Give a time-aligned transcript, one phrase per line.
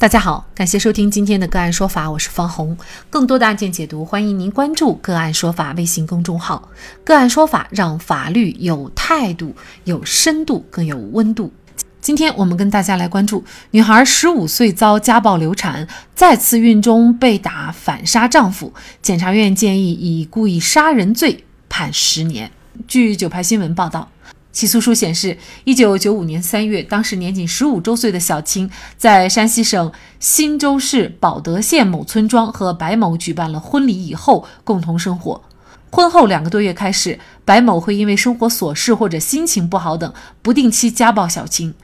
[0.00, 2.78] 大家好，感谢收听今天的个案说法，我是方红。
[3.10, 6.68] 更多的案件解读，欢迎您关注“个案说法”微信公众号。
[7.02, 11.52] 个案说法让法律有态度、有深度、更有温度。
[12.00, 13.42] 今天我们跟大家来关注：
[13.72, 18.72] 女孩十五岁遭家暴流产，再次孕中被打反杀丈夫，
[19.02, 22.52] 检察院建议以故意杀人罪判十年。
[22.86, 24.08] 据九派新闻报道。
[24.50, 35.42] 起诉书显示，一九九五年三月，当时年仅十五周岁的小青在山西省忻州市保德县某村庄和白某举办了婚礼以后，共同生活。
[35.90, 40.12] 婚后两个多月开始，白某会因为生活琐事或者心情不好等，
[40.42, 41.74] 不定期家暴小青，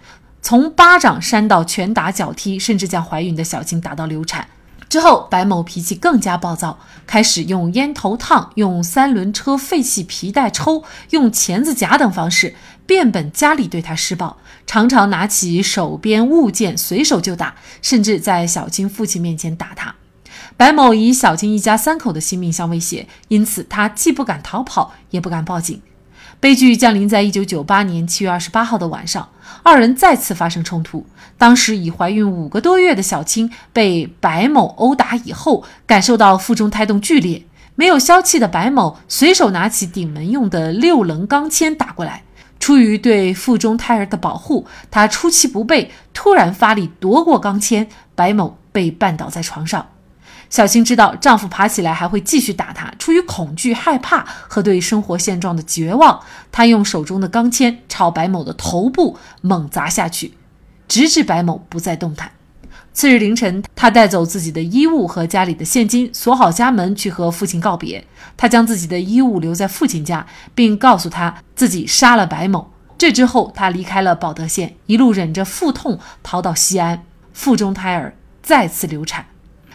[0.42, 4.48] 从巴掌扇到拳打脚踢，甚至将怀孕的小青打到流产。
[4.94, 12.54] 之后，白某脾气更加暴躁，开始用烟头烫、用三轮车废弃皮带抽、用钳子夹等方式
[12.86, 14.36] 变本加厉对他施暴，
[14.68, 19.96] 常常拿起手边物件随手就打，甚至在小青父亲面前打他。
[20.56, 25.82] 白某以小青一家三口的性命相威胁，因此他既不敢逃跑，也不敢报警。
[26.44, 29.26] 悲剧降临在一九九八年七月二十八号的晚上，
[29.62, 31.06] 二人再次发生冲突。
[31.38, 42.24] 当时已怀孕五个多月的小青被白某殴打以后，感受到腹中胎动剧烈，没有消气的白某随手拿起顶门用的六棱钢钎打过来。
[42.60, 49.86] 出于对腹中胎儿的保护，他出其不备，突然发力夺过钢钎，白某被绊倒在床上。
[50.54, 56.20] 小青知道丈夫爬起来还会继续打她，出于恐惧、害怕和对生活现状的绝望，
[56.52, 60.34] 她用手中的钢钎朝白某的头部猛砸下去，
[60.86, 62.30] 直至白某不再动弹。
[62.92, 68.06] 次日凌晨，她带走自己的衣物和家里的现金，锁好家门去和父亲告别。
[68.36, 72.70] 她将自己的衣物留在父亲家，并告诉他自己杀了白某。
[72.96, 77.02] 这之后，她离开了保德县，一路忍着腹痛逃到西安，
[77.32, 79.26] 腹中胎儿再次流产。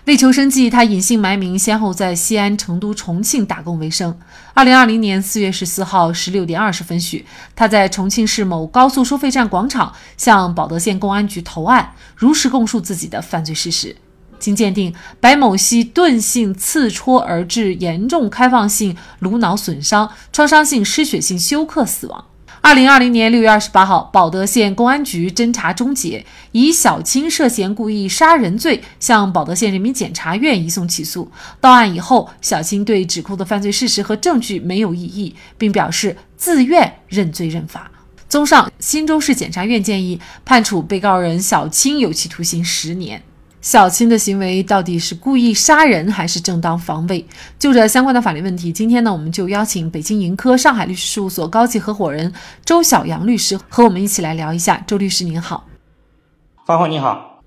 [0.10, 4.18] 为求生计，他隐姓埋名，先后在西安、成都、重庆打工为生。
[4.56, 13.95] 二零二零年四月十四号十六点二十分许，他在重庆市某高速收费站广场向保德县公安局投案，如实供述自己的犯罪事实。
[14.39, 22.26] 经鉴定，白某系钝性刺戳而致严重开放性颅脑损伤、创伤性失血性休克死亡。
[22.61, 31.31] 二零二零年六月二十八号，保德县公安局侦查终结，以小青涉嫌故意杀人罪向保德县人民检察院移送起诉。
[31.61, 37.89] 到案以后，小青对指控的犯罪事实和证据没有异议，并表示自愿认罪认罚。
[38.27, 43.23] 综上，忻州市检察院建议判处被告人小青有期徒刑十年。
[43.61, 47.25] 小青的行为到底是故意杀人还是正当防卫？
[47.58, 52.33] 就这相关的法律问题，今天呢，我们就邀请北京盈科上海律师事务所高级合伙人
[52.64, 54.81] 周小阳律师和我们一起来聊一下。
[54.87, 55.67] 周律师您好，
[56.65, 57.42] 方红你好。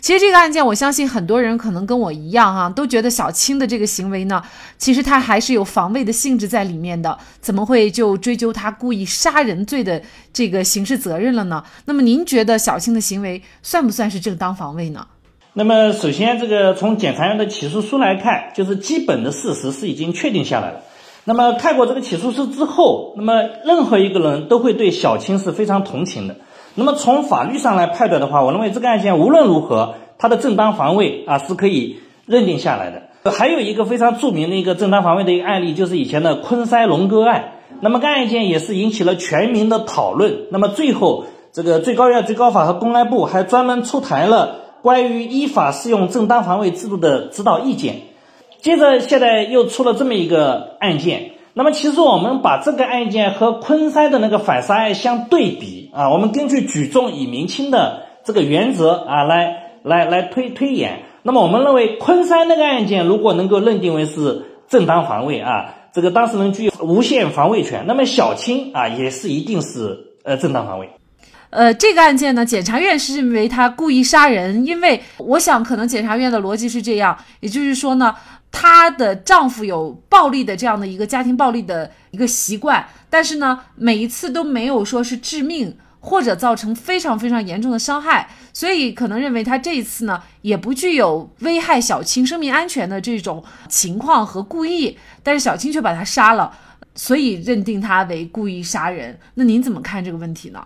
[0.00, 4.42] 其实这个案件，我相信很多人可能跟我一样哈，都觉得小青的这个行为呢，
[4.78, 10.02] 其实他还是有防卫的性质在里面的，怎么会就追究他故意杀人罪的
[10.32, 11.62] 这个刑事责任了呢？
[11.84, 15.06] 那么您觉得小青的行为算不算是正当防卫呢？
[15.54, 20.80] 那么，首先，这个从检察院的起诉书来看，就是基本的事实是已经确定下来了。
[21.24, 26.36] 那么，看过这个起诉书之后，那么任何一个人都会对小青是非常同情的。
[26.74, 33.30] 那么，从法律上来判断的话，我认为这个案件无论如何，它的正当防卫啊是可以认定下来的。
[33.30, 37.54] 还有一个非常著名的一个正当防卫的一个案例，就是以前的昆山龙哥案。
[37.80, 40.46] 那么，该案件也是引起了全民的讨论。
[40.52, 44.67] 那么，最后这个最高院、最高法和公安部还专门出台了。
[44.88, 47.96] 关于依法适用正当防卫制度的指导意见，
[48.62, 51.32] 接着现在又出了这么一个案件。
[51.52, 61.02] 那么其实我们把这个案件和昆山的那个反杀案相对比啊，我们根据举重以明轻的这个原则啊来来来推推演。
[61.22, 70.88] 那么我们认为昆山那个案件如果能够认定为是正当防卫啊，这个当事人具有无限防卫权，那么小青啊也是一定是呃正当防卫。
[71.50, 78.14] 呃，这个案件呢，检察院是认为他故意杀人，因为我想可能检察院的逻辑是这样，也就是说呢，
[78.50, 96.52] 她的丈夫有暴力的这样的一个家庭暴力的一个习惯，但是呢，每一次都没有说是致命或者造成非常非常严重的伤害，所以可能认为他这一次呢也不具有危害小青生命安全的这种情况和故意，但是小青却把他杀了，
[96.94, 99.18] 所以认定他为故意杀人。
[99.34, 100.62] 那您怎么看这个问题呢？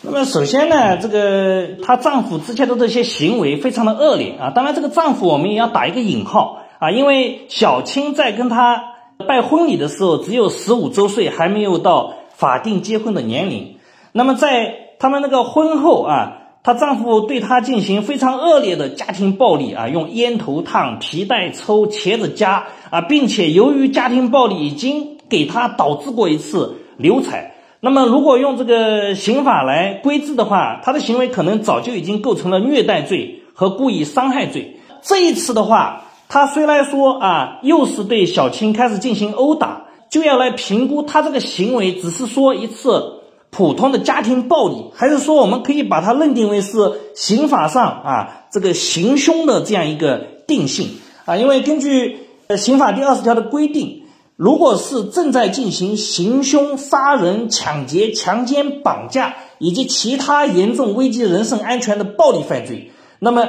[0.00, 4.50] 那么首先呢，这个她丈夫之前的这些行为非常的恶劣啊。
[4.50, 8.80] 当然，这个丈夫我们也要打一个引号啊，因为小青在跟他
[9.26, 13.78] 办婚礼的时候只有十五周岁，还没有到法定结婚的年龄。
[14.12, 27.50] 那么在他们那个婚后啊，她丈夫对她进行非常恶劣的家庭暴力啊，用烟头烫、皮带抽、茄子夹啊，并且由于家庭暴力已经给她导致过一次流产。
[27.80, 34.80] 那么，如果用这个刑法来规制的话，他的行为可能早就已经构成了虐待罪和故意伤害罪。
[35.00, 43.20] 这一次的话，他虽然说啊，又是对小青开始进行殴打，就要来评估他这个行为只是说一次
[43.50, 46.74] 普通的家庭暴力，还是说我们可以把它认定为是
[47.14, 50.88] 刑法上啊这个行凶的这样一个定性
[51.26, 51.36] 啊？
[51.36, 53.97] 因为根据呃刑法第二十条的规定。
[54.38, 63.48] 如果是正在进行行凶、杀人、抢劫、强奸、绑架以及其他严重危及人身安全的暴力犯罪，那么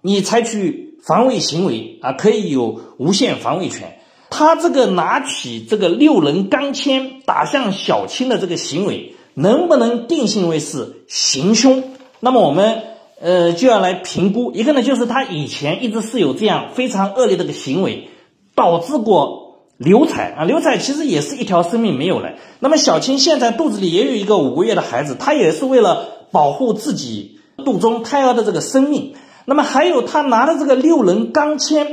[0.00, 3.98] 你采取防卫行为啊，可以有无限防卫权。
[4.30, 11.84] 他这个拿起这个六人钢钎打向小青的这个行为，能不能定性为是行凶？
[12.18, 12.82] 那么我们
[13.20, 18.08] 呃就要来评估一个呢，就是他以前一直是有这样非常恶劣的个行为，
[18.54, 19.49] 导致过。
[19.80, 22.34] 流产啊，流产其实也是一条生命没有了。
[22.58, 29.14] 那么小青现在肚子里也有一个五个月的孩子，她也是为了保护自己肚中胎儿的这个生命。
[29.46, 31.86] 那么还有她拿的这个六棱钢钎，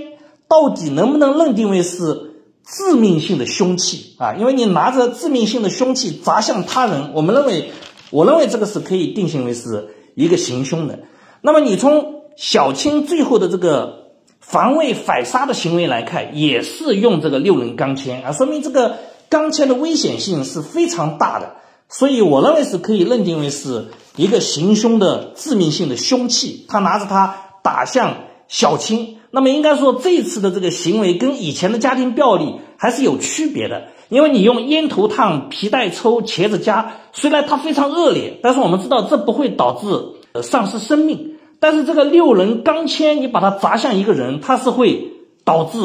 [0.49, 2.33] 到底能不能认定为是
[2.65, 4.35] 致命性的凶器啊？
[4.35, 7.71] 因为你拿着致命性的凶器砸向他人，我们认为，
[8.09, 10.99] 我认为这个是可以定性为是一个行凶的。
[11.39, 14.06] 那么你从小青最后的这个。
[14.49, 18.95] 防卫反杀的行为来看，也是用这个六棱钢钎啊，说明这个
[19.27, 21.57] 钢钎的危险性是非常大的，
[21.89, 26.65] 所以我认为是可以认定为是一个行凶的致命性的凶器。
[26.69, 39.87] 他拿着它打向小青，那么应该说这次的这个行为跟以前的家庭暴力还是有区别的，因为你用烟头烫、皮带抽、钳子夹，虽然它非常恶劣，但是我们知道这不会导致
[40.31, 41.33] 呃 丧失生命。
[41.59, 45.13] 但是这个六人钢钎，你把它砸向一个人，它是会
[45.43, 45.79] 导致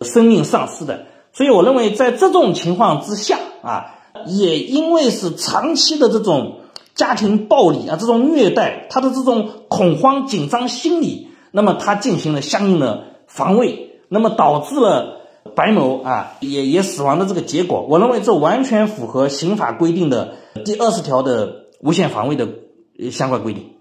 [0.00, 1.06] 生命丧失的。
[1.32, 6.60] 所以我认为，在这种情况之下啊，也因为是长期的这种
[6.94, 15.22] 家庭暴力啊，这种虐待，他的这种恐慌紧张心理，那么他进行了相应的防卫，那么导致了
[15.54, 17.86] 白某啊也也死亡的这个结果。
[17.88, 20.34] 我认为这完全符合刑法规定的
[20.64, 22.48] 第二十条的无限防卫的
[23.10, 23.71] 相关规定。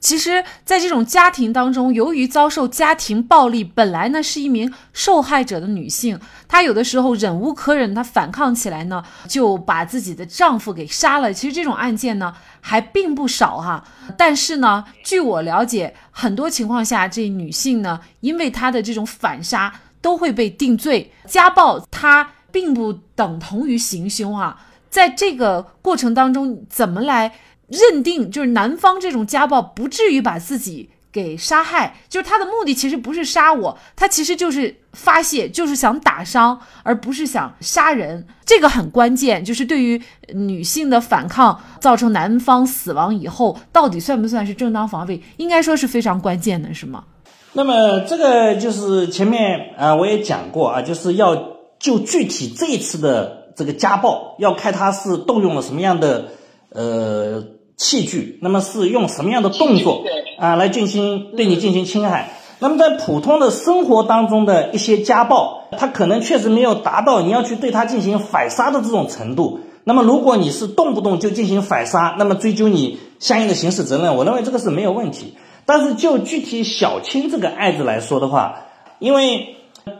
[0.00, 11.32] 其实，在这种家庭当中，由于遭受家庭暴力，本来呢是一名受害者的女性，她有的时候忍无可忍，她反抗起来呢，就把自己的丈夫给杀了。
[11.32, 13.82] 其实这种案件呢还并不少哈。
[14.18, 19.72] 但是呢，据我了解，很多情况下，这女性呢，因为她的这种反杀，
[20.02, 21.10] 都会被定罪。
[21.26, 24.60] 家暴它并不等同于行凶啊，
[24.90, 27.32] 在这个过程当中，怎么来？
[27.68, 38.26] 认定就是男方这种家暴不至于把自己给杀害，就是他的目的其实不是杀我，他其实就是发泄，就是想打伤，而不是想杀人。
[38.44, 40.02] 这个很关键，就是对于
[40.32, 47.04] 女性的反抗造成男方死亡以后，到底算不算是正当防卫，应该说是非常关键的，是吗？
[47.52, 56.24] 那么这个就是前面啊我也讲过啊，就是要就具体这一次的这个家暴，要看他是动用了什么样的
[56.70, 57.53] 呃。
[57.76, 60.04] 器具，那么是用什么样的动作
[60.38, 62.30] 啊来进行对你进行侵害？
[62.60, 69.60] 那么在普通的生活当中的一些家暴，他可能确实没有达到你要去对他进行反杀的这种程度。
[69.82, 75.34] 那么如果你是动不动就进行反杀，那么追究你相应的刑事责任，我认为这个是没有问题。
[75.66, 78.66] 但是就具体小青这个案子来说的话，
[78.98, 79.56] 因为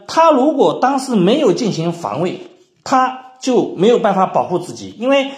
[0.07, 2.39] 他如果当时没有进行防卫，
[2.83, 5.31] 他就没有办法保护自己，因为。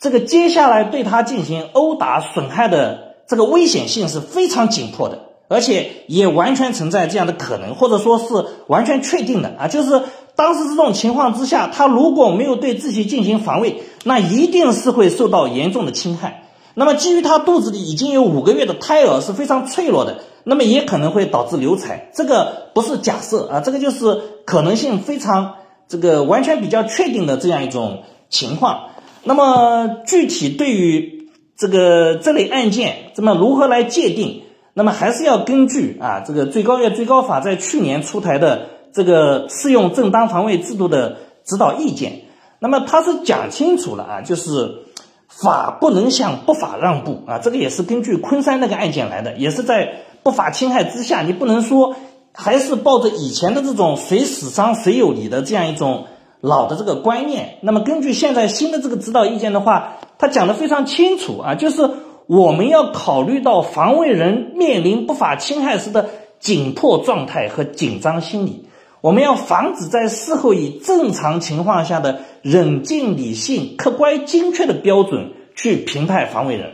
[0.00, 8.24] 这个接下来对他进行殴打损害的这个危险性是非常紧迫的，而且也完全存在这样的可能，或者说是
[8.66, 10.02] 完全确定的啊，就是
[10.34, 16.44] 当时这种情况之下，他如果没有对自己进行防卫，那一定是会受到严重的侵害。
[16.72, 25.56] 那么基于他肚子里已经有五个月的胎儿是非常脆弱的，那么也可能会导致流产，这个不是假设啊，这个就是可能性非常
[25.88, 28.86] 这个完全比较确定的这样一种情况。
[29.22, 34.44] 那么具体对于这个这类案件，那么如何来界定？
[34.72, 42.22] 那么还是要根据啊，这个最高院最高法在去年出台的这个适用正当防卫制度的指导意见。
[42.60, 44.84] 那么它是讲清楚了啊，就是
[45.28, 51.96] 法不能向不法让步啊，这个也是根据昆山那个案件来的，也是在不法侵害之下，你不能说
[52.32, 56.06] 还是抱着以前的这种谁死伤谁有理的这样一种。
[56.40, 61.90] 老的这个观念，那么根据现在新的这个指导意见的话，他讲的非常清楚啊，就是
[62.26, 68.66] 我们要考虑到防卫人面临不法侵害时的紧迫状态和紧张心理，
[69.00, 76.72] 我们要防止在事后以正常情况下的冷静、理性、客观、精确的标准去评判防卫人。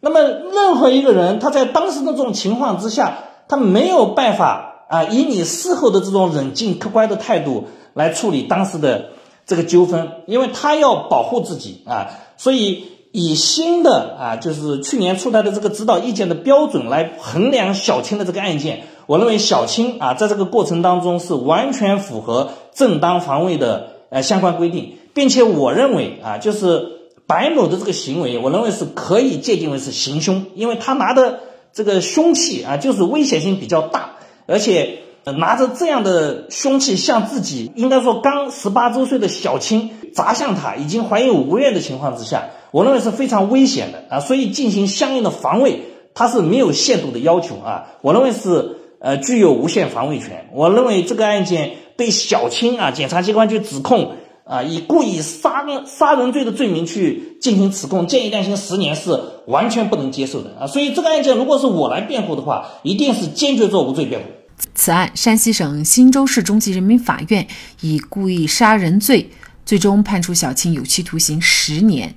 [0.00, 7.64] 那么，任何一个人他在当时的这种情况之下，他没有办法啊，以你事后的这种冷静、客观的态度
[7.98, 9.10] 来处理当时的
[9.44, 26.94] 这个纠纷，因为他要保护自己啊，所以以新的啊，就是去年出台的这个指导意见的标准来衡量小青的这个案件，我认为小青啊，在这个过程当中是完全符合正当防卫的呃相关规定，并且我认为啊，就是。
[27.28, 31.40] 白某的这个行为，我认为是可以界定为是行凶，因为他拿的
[31.74, 34.12] 这个凶器啊，就是危险性比较大，
[34.46, 35.00] 而且
[35.32, 45.80] 拿着这样的凶器向自己应该说刚十八周岁的小青砸向他，已经怀孕五个月的情况之下，我认为是非常危险的啊，所以进行相应的防卫，
[46.14, 50.48] 他是没有限度的要求啊，我认为是呃具有无限防卫权。
[50.54, 54.12] 我认为这个案件对小青啊，检察机关去指控。
[54.50, 60.66] 啊，以故意杀杀人罪的罪名去进行指控，建议量刑十年是完全不能接受的啊！
[60.66, 64.26] 所以这个案件如果是我来辩护的话，一定是坚决做无罪辩护。
[64.74, 67.46] 此案，山西省忻州市中级人民法院
[67.80, 69.30] 以故意杀人罪，
[69.64, 72.14] 最终判处小青有期徒刑十年。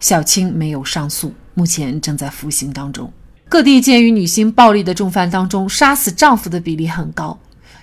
[0.00, 3.12] 小青没有上诉，目前正在服刑当中。
[3.48, 7.38] 各地鉴于女性暴力的重犯当中，杀死丈夫的比例很高。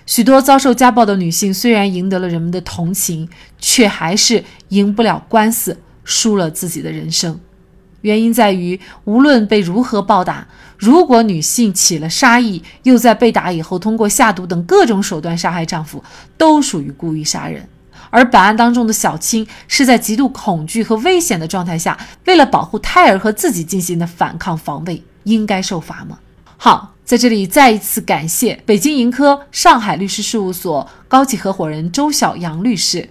[0.06, 7.38] 许多遭受家暴的女性虽然赢得了人们的同情，却还是赢不了官司，输了自己的人生。
[8.02, 16.02] 原因在于，无论被如何暴打，如果女性起了杀意，又在被打以后通过下毒等各种手段杀害丈夫，
[16.36, 17.68] 都属于故意杀人。
[18.10, 26.18] 而本案当中的小青是在极度恐惧和危险的状态下，为了保护胎儿和自己进行的反抗防卫，应该受罚吗？
[26.56, 26.94] 好。
[27.10, 33.10] 在这里再一次感谢北京盈科上海律师事务所高级合伙人周小杨律师。